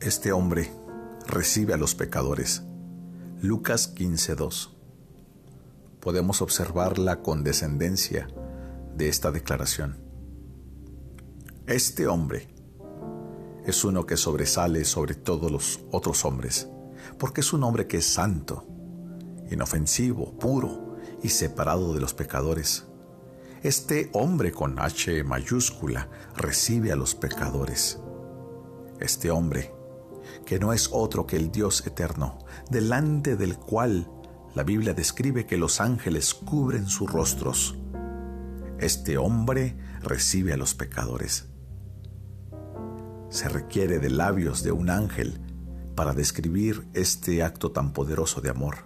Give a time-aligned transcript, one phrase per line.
[0.00, 0.72] Este hombre
[1.26, 2.62] recibe a los pecadores.
[3.42, 4.70] Lucas 15.2.
[6.00, 8.26] Podemos observar la condescendencia
[8.96, 9.98] de esta declaración.
[11.66, 12.48] Este hombre
[13.66, 16.66] es uno que sobresale sobre todos los otros hombres,
[17.18, 18.66] porque es un hombre que es santo,
[19.50, 22.86] inofensivo, puro y separado de los pecadores.
[23.62, 26.08] Este hombre con H mayúscula
[26.38, 27.98] recibe a los pecadores.
[28.98, 29.78] Este hombre
[30.44, 32.38] que no es otro que el Dios eterno,
[32.70, 34.10] delante del cual
[34.54, 37.76] la Biblia describe que los ángeles cubren sus rostros.
[38.78, 41.46] Este hombre recibe a los pecadores.
[43.28, 45.40] Se requiere de labios de un ángel
[45.94, 48.78] para describir este acto tan poderoso de amor.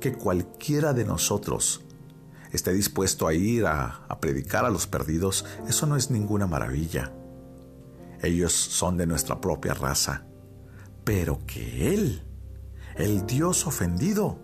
[0.00, 1.82] Que cualquiera de nosotros
[2.52, 7.12] esté dispuesto a ir a, predicar a los perdidos, eso no es ninguna maravilla.
[8.22, 10.26] Ellos son de nuestra propia raza
[11.04, 12.22] pero que Él,
[12.96, 14.38] el Dios ofendido,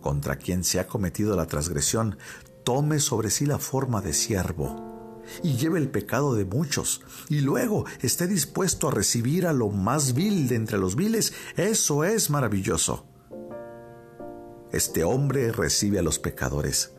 [0.00, 2.18] contra quien se ha cometido la transgresión,
[2.64, 7.84] tome sobre sí la forma de siervo y lleve el pecado de muchos, y luego
[8.00, 13.06] esté dispuesto a recibir a lo más vil de entre los viles, eso es maravilloso.
[14.72, 16.92] Este hombre recibe a los pecadores,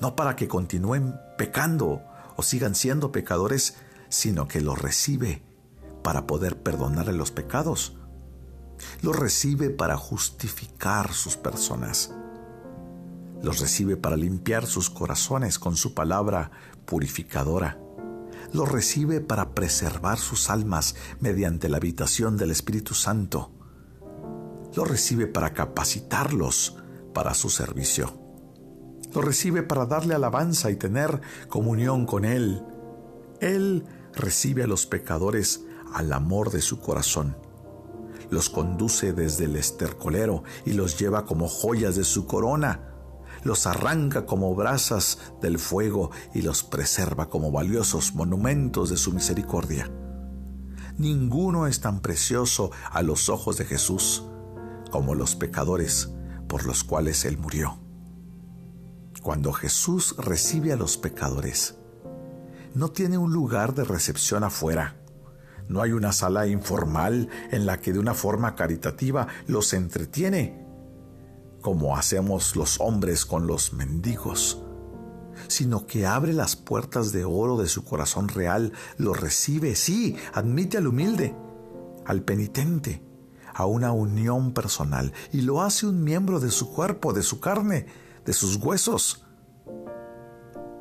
[0.00, 2.02] no para que continúen pecando
[2.36, 3.76] o sigan siendo pecadores,
[4.08, 5.42] sino que los recibe
[6.02, 7.96] para poder perdonarle los pecados.
[9.02, 12.14] Los recibe para justificar sus personas.
[13.42, 16.50] Los recibe para limpiar sus corazones con su palabra
[16.84, 17.78] purificadora.
[18.52, 23.50] Los recibe para preservar sus almas mediante la habitación del Espíritu Santo.
[24.74, 26.76] Los recibe para capacitarlos
[27.12, 28.20] para su servicio.
[29.14, 32.62] Los recibe para darle alabanza y tener comunión con Él.
[33.40, 33.84] Él
[34.16, 35.64] recibe a los pecadores
[35.94, 37.36] al amor de su corazón.
[38.30, 42.92] Los conduce desde el estercolero y los lleva como joyas de su corona.
[43.44, 49.90] Los arranca como brasas del fuego y los preserva como valiosos monumentos de su misericordia.
[50.98, 54.24] Ninguno es tan precioso a los ojos de Jesús
[54.90, 56.10] como los pecadores
[56.48, 57.78] por los cuales Él murió.
[59.22, 61.76] Cuando Jesús recibe a los pecadores,
[62.76, 64.94] no tiene un lugar de recepción afuera
[65.68, 70.64] no hay una sala informal en la que de una forma caritativa los entretiene,
[71.60, 74.62] como hacemos los hombres con los mendigos,
[75.48, 80.78] sino que abre las puertas de oro de su corazón real, lo recibe, sí, admite
[80.78, 81.34] al humilde,
[82.04, 83.02] al penitente,
[83.52, 87.86] a una unión personal y lo hace un miembro de su cuerpo, de su carne,
[88.24, 89.25] de sus huesos.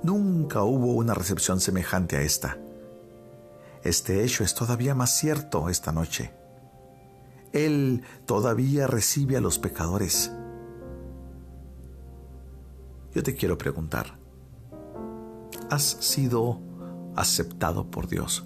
[0.06, 2.60] Nunca hubo una recepción semejante a esta.
[3.84, 6.32] Este hecho es todavía más cierto esta noche.
[7.54, 10.32] Él todavía recibe a los pecadores.
[13.16, 14.20] Yo te quiero preguntar,
[15.72, 16.62] ¿has sido
[17.16, 18.46] aceptado por Dios?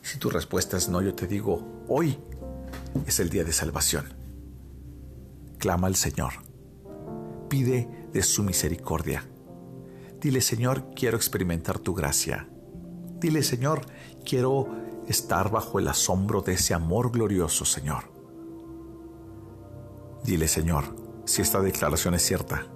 [0.00, 2.18] Si tu respuesta es no, yo te digo, hoy
[3.06, 4.06] es el día de salvación.
[5.58, 6.32] Clama al Señor.
[7.50, 9.28] Pide de su misericordia.
[10.24, 12.48] Dile, Señor, quiero experimentar tu gracia.
[13.20, 13.82] Dile, Señor,
[14.24, 14.68] quiero
[15.06, 18.10] estar bajo el asombro de ese amor glorioso, Señor.
[20.24, 20.96] Dile, Señor,
[21.26, 22.66] si esta declaración es cierta,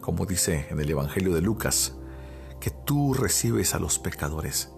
[0.00, 1.94] como dice en el Evangelio de Lucas,
[2.58, 4.70] que tú recibes a los pecadores.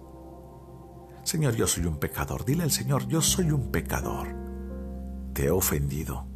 [1.23, 2.43] Señor, yo soy un pecador.
[2.43, 4.27] Dile al Señor, yo soy un pecador.
[5.31, 6.27] Te he ofendido.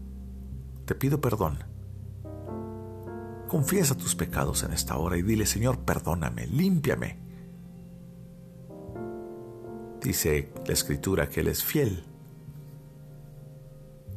[0.85, 1.71] Te pido perdón.
[3.52, 7.20] Confiesa tus pecados en esta hora y dile, Señor, perdóname, límpiame
[10.02, 12.06] Dice la escritura que Él es fiel.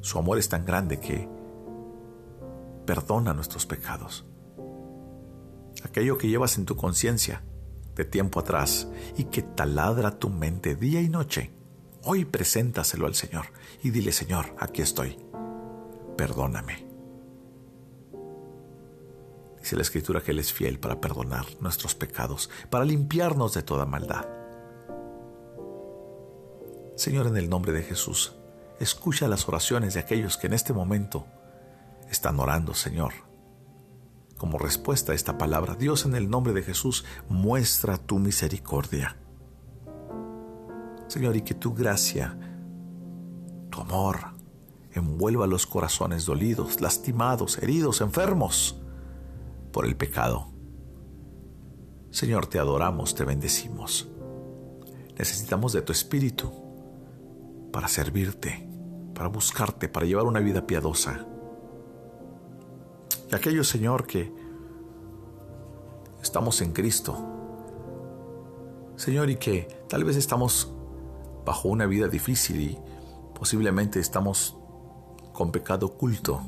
[0.02, 1.28] Su amor es tan grande que
[2.86, 4.24] perdona nuestros pecados.
[5.84, 7.42] Aquello que llevas en tu conciencia
[7.96, 11.50] de tiempo atrás y que taladra tu mente día y noche,
[12.04, 13.46] hoy preséntaselo al Señor
[13.82, 15.18] y dile, Señor, aquí estoy,
[16.16, 16.83] perdóname.
[19.64, 23.86] Dice la escritura que Él es fiel para perdonar nuestros pecados, para limpiarnos de toda
[23.86, 24.26] maldad.
[26.96, 28.34] Señor, en el nombre de Jesús,
[28.78, 31.24] escucha las oraciones de aquellos que en este momento
[32.10, 33.14] están orando, Señor.
[34.36, 39.16] Como respuesta a esta palabra, Dios, en el nombre de Jesús, muestra tu misericordia.
[41.08, 42.36] Señor, y que tu gracia,
[43.70, 44.18] tu amor,
[44.92, 48.83] envuelva los corazones dolidos, lastimados, heridos, enfermos
[49.74, 50.46] por el pecado.
[52.12, 54.08] Señor, te adoramos, te bendecimos.
[55.18, 56.52] Necesitamos de tu espíritu
[57.72, 58.68] para servirte,
[59.16, 61.26] para buscarte, para llevar una vida piadosa.
[63.32, 64.32] Y aquellos, Señor, que
[66.22, 67.18] estamos en Cristo,
[68.94, 70.72] Señor, y que tal vez estamos
[71.44, 72.78] bajo una vida difícil y
[73.36, 74.56] posiblemente estamos
[75.32, 76.42] con pecado oculto.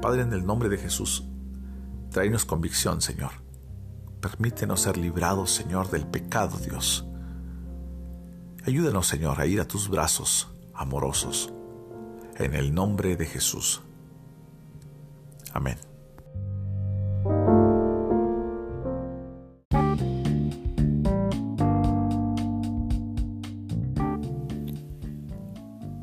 [0.00, 1.28] Padre, en el nombre de Jesús,
[2.12, 3.32] tráenos convicción, Señor.
[4.20, 7.04] Permítenos ser librados, Señor, del pecado, Dios.
[8.64, 11.52] Ayúdanos, Señor, a ir a tus brazos amorosos.
[12.36, 13.82] En el nombre de Jesús.
[15.52, 15.78] Amén.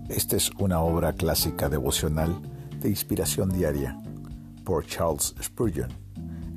[0.09, 2.35] Esta es una obra clásica devocional
[2.79, 3.97] de inspiración diaria
[4.69, 5.89] por Charles Spurgeon,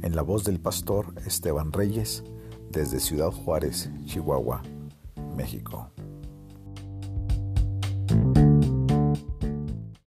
[0.02, 2.22] en la voz del pastor Esteban Reyes,
[2.70, 4.62] desde Ciudad Juárez, Chihuahua,
[5.34, 5.90] México.